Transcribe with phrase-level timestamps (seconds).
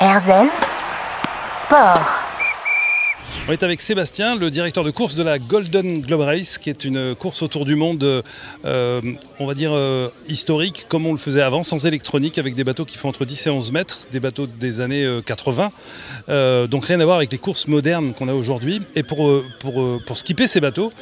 [0.00, 0.48] Erzen
[1.46, 2.24] Sport.
[3.46, 6.84] On est avec Sébastien, le directeur de course de la Golden Globe Race, qui est
[6.84, 8.22] une course autour du monde,
[8.64, 9.00] euh,
[9.38, 12.84] on va dire euh, historique, comme on le faisait avant, sans électronique, avec des bateaux
[12.84, 15.70] qui font entre 10 et 11 mètres, des bateaux des années 80.
[16.28, 18.82] Euh, donc rien à voir avec les courses modernes qu'on a aujourd'hui.
[18.96, 19.30] Et pour,
[19.60, 20.92] pour, pour skipper ces bateaux,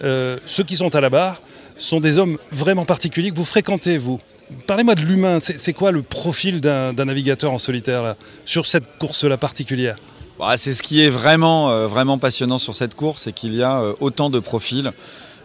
[0.00, 1.40] ceux qui sont à la barre
[1.76, 4.20] sont des hommes vraiment particuliers que vous fréquentez, vous.
[4.66, 8.14] Parlez-moi de l'humain, c'est quoi le profil d'un navigateur en solitaire
[8.44, 9.96] sur cette course-là particulière?
[10.40, 13.62] Bah, c'est ce qui est vraiment, euh, vraiment passionnant sur cette course, c'est qu'il y
[13.62, 14.90] a euh, autant de profils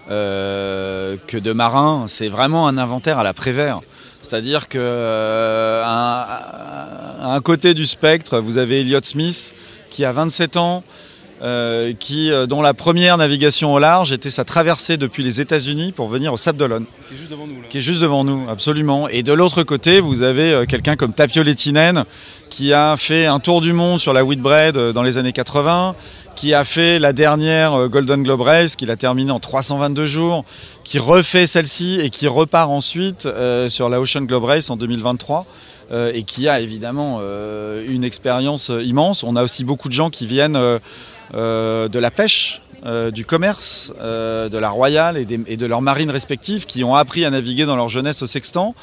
[0.10, 2.06] euh, que de marins.
[2.08, 3.82] C'est vraiment un inventaire à la Prévert.
[4.22, 5.86] C'est-à-dire qu'à
[7.22, 9.54] un, côté du spectre, vous avez Elliot Smith
[9.90, 10.86] qui a 27 ans,
[11.42, 15.92] euh, qui, euh, dont la première navigation au large était sa traversée depuis les États-Unis
[15.92, 16.86] pour venir au Sable d'Olonne.
[17.10, 17.56] Qui est juste devant nous.
[17.70, 19.10] Qui est juste devant nous, absolument.
[19.10, 22.06] Et de l'autre côté, vous avez euh, quelqu'un comme Tapio Lettinen
[22.50, 25.94] qui a fait un tour du monde sur la Whitbread dans les années 80,
[26.38, 30.46] qui a fait la dernière Golden Globe Race, qu'il a terminé en 322 jours,
[30.86, 33.28] qui refait celle-ci et qui repart ensuite
[33.68, 35.46] sur la Ocean Globe Race en 2023.
[36.14, 37.20] et qui a évidemment
[37.88, 39.24] une expérience immense.
[39.24, 40.80] On a aussi beaucoup de gens qui viennent euh,
[41.34, 45.26] de la pêche, euh, du commerce, euh, de la Royale et,
[45.58, 48.76] de leurs marines respectives qui ont appris à naviguer dans leur jeunesse au sextant.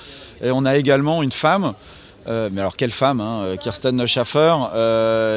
[0.43, 1.75] Et on a également une femme,
[2.27, 4.55] mais alors quelle femme, hein, Kirsten Schaffer,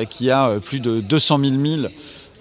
[0.09, 1.91] qui a plus de 200 000 milles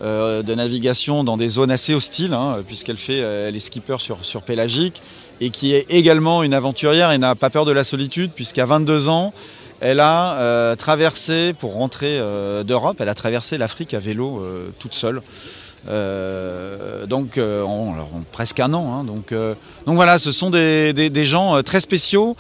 [0.01, 4.43] de navigation dans des zones assez hostiles, hein, puisqu'elle fait, elle est skipper sur, sur
[4.43, 5.03] Pélagique,
[5.43, 9.11] et qui est également une aventurière et n'a pas peur de la solitude, puisqu'à 22
[9.11, 9.35] ans,
[9.81, 14.71] elle a euh, traversé, pour rentrer euh, d'Europe, elle a traversé l'Afrique à vélo euh,
[14.79, 15.21] toute seule.
[17.07, 17.95] donc en,
[18.33, 18.95] presque un an.
[18.95, 19.05] Hein.
[19.05, 19.35] donc,
[19.87, 22.37] donc voilà, ce sont des, gens très spéciaux.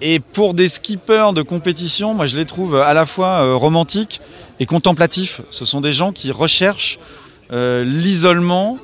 [0.00, 4.20] Et pour des skippers de compétition, moi je les trouve à la fois romantiques
[4.60, 5.40] et contemplatifs.
[5.50, 6.98] Ce sont des gens qui recherchent
[7.50, 8.78] l'isolement,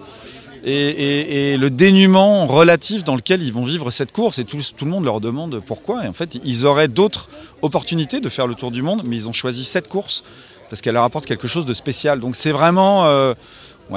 [0.64, 4.38] et, le dénuement relatif dans lequel ils vont vivre cette course.
[4.38, 6.04] Et tout, le monde leur demande pourquoi.
[6.04, 7.28] Et en fait, ils auraient d'autres
[7.62, 10.24] opportunités de faire le tour du monde, mais ils ont choisi cette course
[10.70, 12.20] parce qu'elle leur apporte quelque chose de spécial.
[12.20, 13.34] Donc c'est vraiment, euh,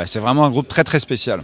[0.05, 1.41] c'est vraiment un groupe très très spécial.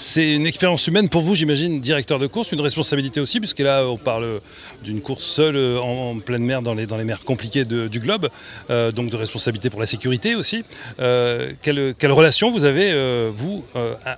[0.00, 3.82] C'est une expérience humaine pour vous, j'imagine, directeur de course, une responsabilité aussi, puisque là,
[3.84, 4.40] on parle
[4.84, 8.28] d'une course seule euh, en, pleine mer, dans les, dans les mers compliquées du globe,
[8.70, 10.62] euh, donc de responsabilité pour la sécurité aussi.
[11.00, 12.92] Euh, quelle, relation vous avez,
[13.34, 13.64] vous,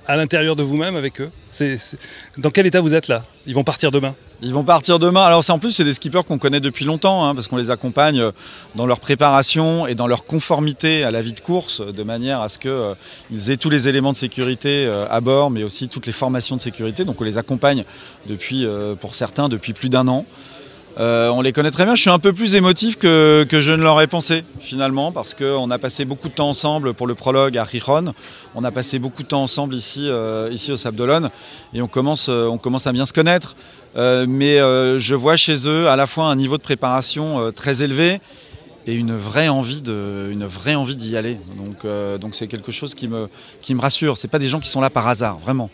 [0.07, 1.31] à l'intérieur de vous-même avec eux?
[2.39, 3.25] Dans quel état vous êtes là?
[3.47, 4.15] Ils vont partir demain?
[4.41, 5.25] Ils vont partir demain.
[5.25, 8.23] Alors en plus c'est des skippers qu'on connaît depuis longtemps hein, parce qu'on les accompagne
[8.77, 12.49] dans leur préparation et dans leur conformité à la vie de course de manière à
[12.49, 16.57] ce qu'ils aient tous les éléments de sécurité à bord mais aussi toutes les formations
[16.57, 17.05] de sécurité.
[17.05, 17.85] Donc on les accompagne
[18.27, 18.67] depuis
[19.01, 20.27] pour certains depuis plus d'un an.
[20.99, 21.95] Euh, on les connaît très bien.
[21.95, 25.79] Je suis un peu plus émotif que, je ne l'aurais pensé finalement parce qu'on a
[25.79, 28.13] passé beaucoup de temps ensemble pour le prologue à Rijon.
[28.55, 31.31] On a passé beaucoup de temps ensemble ici, euh, ici au Sable d'Olonne
[31.75, 33.55] et on commence, euh, on commence à bien se connaître.
[33.95, 38.21] mais je vois chez eux à la fois un niveau de préparation très élevé
[38.87, 41.37] et une vraie envie de, une vraie envie d'y aller.
[41.57, 41.87] Donc,
[42.19, 43.29] donc c'est quelque chose qui me,
[43.61, 44.17] qui me rassure.
[44.17, 45.71] C'est pas des gens qui sont là par hasard, vraiment.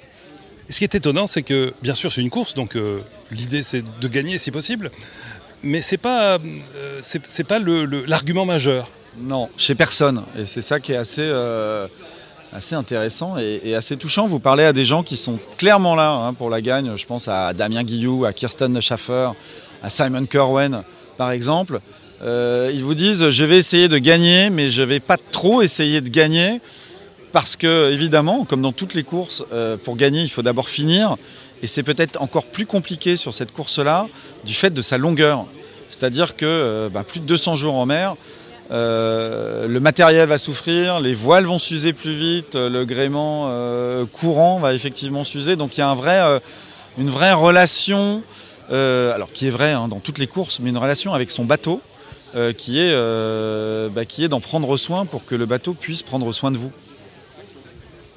[0.69, 2.99] Et ce qui est étonnant, c'est que, bien sûr, c'est une course, donc euh,
[3.31, 4.91] l'idée c'est de gagner si possible,
[5.63, 8.89] mais c'est pas, euh, c'est, pas l'argument majeur.
[9.19, 10.23] Non, chez personne.
[10.37, 11.87] Et c'est ça qui est assez, euh,
[12.53, 14.27] assez intéressant et, assez touchant.
[14.27, 16.97] Vous parlez à des gens qui sont clairement là hein, pour la gagne.
[16.97, 19.31] Je pense à Damien Guillou, à Kirsten Schaffer,
[19.83, 20.83] à Simon Corwen,
[21.17, 21.81] par exemple.
[22.23, 26.09] Ils vous disent je vais essayer de gagner, mais je vais pas trop essayer de
[26.09, 26.61] gagner
[27.37, 31.17] parce que, évidemment, comme dans toutes les courses, euh, pour gagner, il faut d'abord finir.
[31.63, 34.07] Et c'est peut-être encore plus compliqué sur cette course-là
[34.47, 35.45] du fait de sa longueur.
[35.91, 38.17] C'est-à-dire que euh, bah, plus de 200 jours en mer,
[38.71, 43.53] euh, le matériel va souffrir, les voiles vont s'user plus vite, le gréement
[44.15, 45.57] courant va effectivement s'user.
[45.57, 46.41] Donc il y a
[46.97, 48.23] une vraie relation,
[48.71, 51.83] alors qui est vraie hein, dans toutes les courses, mais une relation avec son bateau
[52.57, 52.95] qui est,
[53.91, 56.73] bah, qui est d'en prendre soin pour que le bateau puisse prendre soin de vous.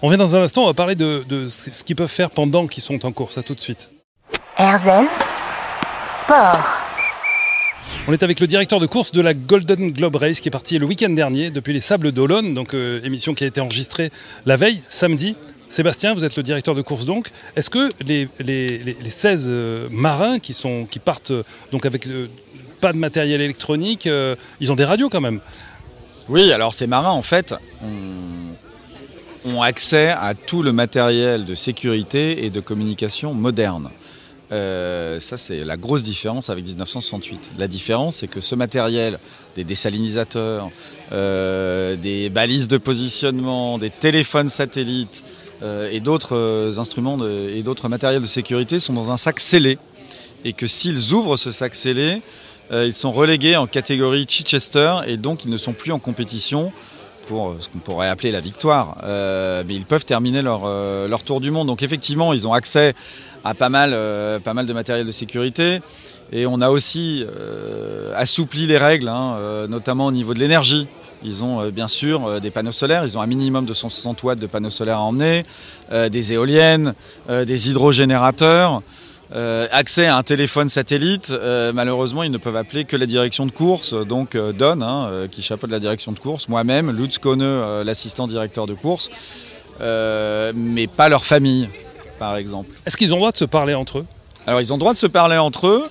[0.02, 2.84] On vient dans un instant, on va parler de, ce qu'ils peuvent faire pendant qu'ils
[2.84, 3.38] sont en course.
[3.38, 3.90] À tout de suite.
[4.58, 5.08] Erzen
[6.24, 6.80] Sport.
[8.08, 10.80] On est avec le directeur de course de la Golden Globe Race qui est parti
[10.80, 14.10] le week-end dernier depuis les Sables d'Olonne, donc euh, émission qui a été enregistrée
[14.46, 15.36] la veille, samedi.
[15.70, 17.28] Sébastien, vous êtes le directeur de course donc.
[17.56, 22.08] Est-ce que les, les, 16 euh, marins qui, sont, qui partent euh, donc avec
[22.80, 24.08] pas de matériel électronique,
[24.60, 25.40] ils ont des radios quand même
[26.28, 27.56] Oui, alors ces marins en fait,
[29.46, 33.90] ont accès à tout le matériel de sécurité et de communication moderne.
[34.52, 37.52] Euh, ça, c'est la grosse différence avec 1968.
[37.58, 39.20] La différence, c'est que ce matériel,
[39.56, 40.70] des désalinisateurs,
[41.12, 45.24] euh, des balises de positionnement, des téléphones satellites
[45.62, 49.78] euh, et d'autres instruments et d'autres matériels de sécurité sont dans un sac scellé.
[50.46, 52.20] Et que s'ils ouvrent ce sac scellé, euh,
[52.72, 56.72] ils sont relégués en catégorie Chichester et donc ils ne sont plus en compétition
[57.30, 58.98] pour ce qu'on pourrait appeler la victoire.
[59.04, 61.68] Euh, mais ils peuvent terminer leur, euh, leur tour du monde.
[61.68, 62.96] Donc effectivement, ils ont accès
[63.44, 65.80] à pas mal, euh, pas mal de matériel de sécurité.
[66.32, 70.88] Et on a aussi euh, assoupli les règles, hein, euh, notamment au niveau de l'énergie.
[71.24, 74.24] Ils ont euh, bien sûr euh, des panneaux solaires, ils ont un minimum de 160
[74.24, 75.44] watts de panneaux solaires à emmener,
[75.92, 76.94] euh, des éoliennes,
[77.30, 78.82] euh, des hydrogénérateurs,
[79.34, 81.30] euh, accès à un téléphone satellite.
[81.32, 85.28] Euh, malheureusement, ils ne peuvent appeler que la direction de course, donc euh, Don, hein,
[85.32, 89.10] qui chapeaute la direction de course, moi-même, Lutz Kone, l'assistant directeur de course,
[89.80, 91.70] mais pas leur famille,
[92.18, 92.70] par exemple.
[92.86, 94.06] Est-ce qu'ils ont le droit de se parler entre eux?
[94.48, 95.84] Alors ils ont le droit de se parler entre eux.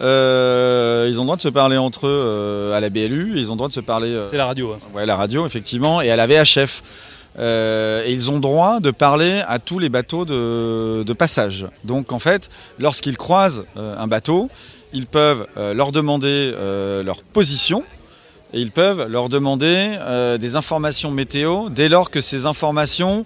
[0.00, 3.34] euh, ils ont le droit de se parler entre eux euh, à la BLU.
[3.36, 4.08] Ils ont le droit de se parler.
[4.08, 4.72] euh, C'est la radio.
[4.72, 4.78] hein.
[4.94, 6.82] ouais, la radio effectivement et à la VHF.
[7.38, 11.66] Euh, et ils ont droit de parler à tous les bateaux de, passage.
[11.84, 12.48] Donc en fait,
[12.78, 14.48] lorsqu'ils croisent euh, un bateau,
[14.92, 16.52] ils peuvent euh, leur demander
[17.04, 17.84] leur position
[18.52, 19.96] et ils peuvent leur demander
[20.40, 23.24] des informations météo dès lors que ces informations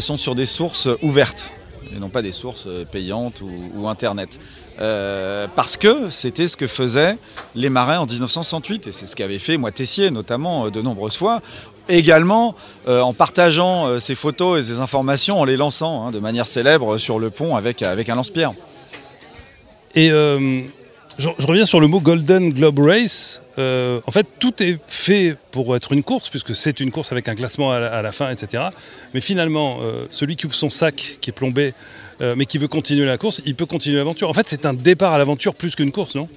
[0.00, 1.52] sont sur des sources ouvertes
[1.94, 4.40] et non pas des sources payantes ou, Internet.
[4.78, 7.16] Parce que c'était ce que faisaient
[7.54, 11.40] les marins en 1968 et c'est ce qu'avait fait moi Tessier notamment de nombreuses fois.
[11.88, 12.54] Également
[12.88, 16.46] euh, en partageant euh, ces photos et ces informations en les lançant hein, de manière
[16.46, 18.52] célèbre sur le pont avec, avec un lance-pierre.
[19.94, 20.62] Et euh,
[21.18, 23.40] je, reviens sur le mot Golden Globe Race.
[23.58, 27.28] Euh, en fait, tout est fait pour être une course, puisque c'est une course avec
[27.28, 28.64] un classement à la, à la fin, etc.
[29.14, 31.72] Mais finalement, euh, celui qui ouvre son sac, qui est plombé,
[32.20, 34.28] euh, mais qui veut continuer la course, il peut continuer l'aventure.
[34.28, 36.28] En fait, c'est un départ à l'aventure plus qu'une course, non?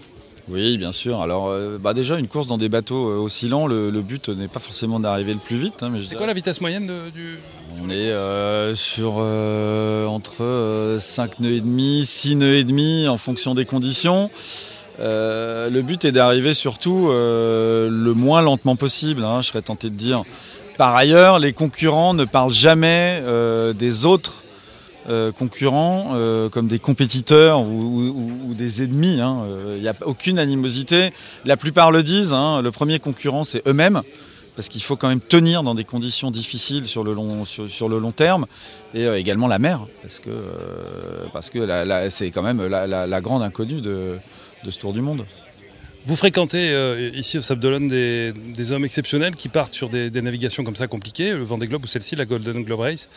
[0.49, 1.21] Oui, bien sûr.
[1.21, 4.47] Alors, euh, bah déjà, une course dans des bateaux euh, oscillants, le, le but n'est
[4.47, 5.83] pas forcément d'arriver le plus vite.
[5.83, 7.37] hein, mais C'est quoi la vitesse moyenne de- du...
[7.83, 13.07] On est euh, sur euh, entre euh, 5 nœuds et demi, 6 nœuds et demi
[13.07, 14.31] en fonction des conditions.
[15.01, 20.23] Le but est d'arriver surtout le moins lentement possible, hein, je serais tenté de dire.
[20.77, 23.23] Par ailleurs, les concurrents ne parlent jamais
[23.75, 24.43] des autres
[25.09, 29.19] euh, concurrents euh, comme des compétiteurs ou, des ennemis.
[29.21, 29.43] hein.
[29.49, 31.11] Euh, Il n'y a aucune animosité.
[31.45, 32.33] La plupart le disent.
[32.33, 34.01] hein, le premier concurrent, c'est eux-mêmes
[34.59, 37.97] parce qu'il faut quand même tenir dans des conditions difficiles sur le long, sur, le
[37.97, 38.45] long terme,
[38.93, 44.17] et euh, également la mer, parce que, euh, c'est quand même la, grande inconnue de,
[44.67, 45.25] ce Tour du Monde.
[46.03, 50.09] Vous fréquentez euh, ici au Sable d'Olonne des, des hommes exceptionnels qui partent sur des,
[50.09, 53.09] des navigations comme ça compliquées, le Vendée Globe ou celle-ci, la Golden Globe Race.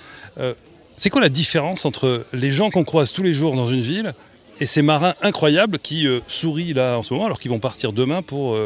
[0.92, 3.80] Euh, c'est quoi la différence entre les gens qu'on croise tous les jours dans une
[3.80, 4.14] ville
[4.60, 7.92] et ces marins incroyables qui euh, sourient là en ce moment alors qu'ils vont partir
[7.92, 8.56] demain pour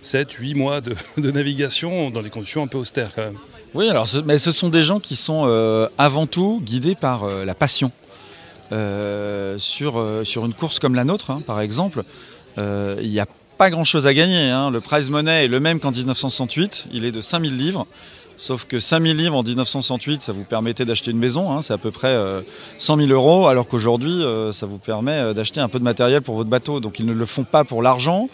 [0.00, 0.80] 7, 8 mois
[1.16, 3.38] de, navigation dans des conditions un peu austères quand même?
[3.74, 7.24] Oui, alors, ce- mais ce sont des gens qui sont euh, avant tout guidés par
[7.24, 7.90] euh, la passion.
[8.72, 12.02] Euh, sur, euh, une course comme la nôtre, hein, par exemple,
[12.58, 13.26] euh, il n'y a
[13.58, 14.50] pas grand-chose à gagner.
[14.50, 14.70] hein.
[14.70, 17.86] Le prize money est le même qu'en 1968, il est de 5000 livres.
[18.38, 21.78] Sauf que 5000 livres en 1968, ça vous permettait d'acheter une maison, hein, c'est à
[21.78, 22.40] peu près euh,
[22.76, 26.20] 100 000 euros, alors qu'aujourd'hui, euh, ça vous permet euh, d'acheter un peu de matériel
[26.20, 26.80] pour votre bateau.
[26.80, 28.28] Donc ils ne le font pas pour l'argent,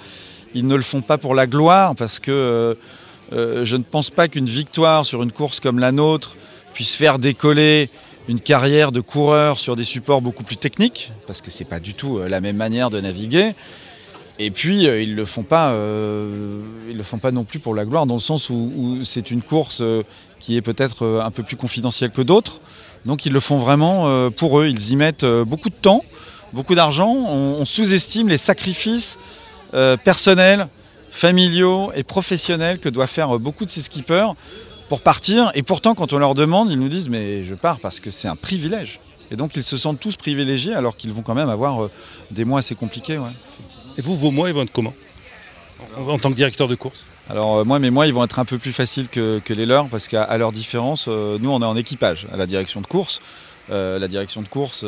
[0.54, 2.76] ils ne le font pas pour la gloire, parce que
[3.32, 6.36] euh, je ne pense pas qu'une victoire sur une course comme la nôtre
[6.74, 7.88] puisse faire décoller
[8.28, 11.94] une carrière de coureur sur des supports beaucoup plus techniques, parce que c'est pas du
[11.94, 13.54] tout la même manière de naviguer.
[14.44, 15.22] Et puis euh, ils le
[15.52, 16.60] euh,
[16.92, 19.80] le font pas non plus pour la gloire, dans le sens où, c'est une course
[19.80, 20.02] euh,
[20.40, 22.60] qui est peut-être un peu plus confidentielle que d'autres.
[23.06, 24.66] Donc ils le font vraiment pour eux.
[24.66, 26.04] Ils y mettent beaucoup de temps,
[26.52, 27.12] beaucoup d'argent.
[27.12, 29.18] On, sous-estime les sacrifices
[30.02, 30.66] personnels,
[31.10, 34.34] familiaux et professionnels que doivent faire beaucoup de ces skippers
[34.88, 35.52] pour partir.
[35.54, 38.28] Et pourtant, quand on leur demande, ils nous disent mais je pars parce que c'est
[38.28, 38.98] un privilège.
[39.30, 41.88] Et donc ils se sentent tous privilégiés alors qu'ils vont quand même avoir
[42.32, 43.18] des mois assez compliqués.
[43.98, 44.94] Et vous, vos mois, ils vont être comment
[45.96, 48.44] en, tant que directeur de course Alors euh, moi, mes mois, ils vont être un
[48.44, 51.66] peu plus faciles que, que les leurs parce qu'à leur différence, euh, nous, on est
[51.66, 53.20] en équipage à la direction de course.
[53.70, 54.84] Euh, la direction de course,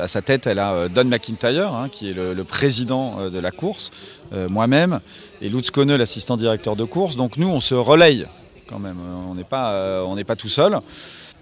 [0.00, 3.50] à sa tête, elle a Don McIntyre, hein, qui est le, le président de la
[3.50, 3.90] course,
[4.32, 5.00] moi-même,
[5.42, 7.16] et Lutz Kone, l'assistant directeur de course.
[7.16, 8.24] Donc nous, on se relaye
[8.66, 8.96] quand même.
[9.28, 10.80] On n'est pas, on n'est pas tout seul.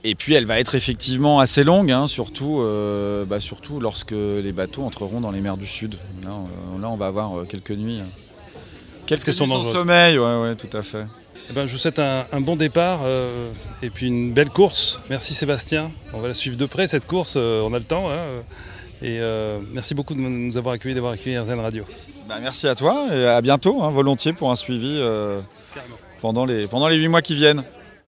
[0.05, 4.53] Et puis elle va être effectivement assez longue, hein, surtout, euh, bah, surtout lorsque les
[4.53, 5.97] bateaux entreront dans les mers du Sud.
[6.23, 6.31] Là,
[6.75, 8.01] on, là, on va avoir euh, quelques nuits.
[8.01, 8.09] hein.
[9.07, 11.05] Quelques sont sans sommeil, ouais, ouais, tout à fait.
[11.51, 13.51] Eh ben, je vous souhaite un, un bon départ euh,
[13.83, 15.01] et puis une belle course.
[15.11, 15.91] Merci Sébastien.
[16.13, 18.11] On va la suivre de près cette course, euh, on a le temps.
[18.11, 18.19] hein,
[19.03, 19.19] Et
[19.73, 21.85] merci beaucoup de nous avoir accueillis, d'avoir accueilli RZN Radio.
[22.29, 25.03] Bah, merci à toi et à bientôt, hein, volontiers pour un suivi
[26.21, 27.65] pendant les, pendant les 8 mois qui viennent.